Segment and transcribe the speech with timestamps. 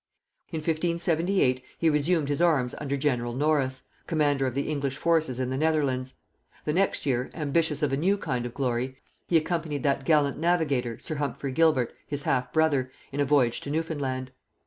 [0.49, 5.51] In 1578 he resumed his arms under general Norris, commander of the English forces in
[5.51, 6.15] the Netherlands;
[6.65, 10.97] the next year, ambitious of a new kind of glory, he accompanied that gallant navigator
[10.97, 14.31] sir Humphrey Gilbert, his half brother, in a voyage to Newfoundland.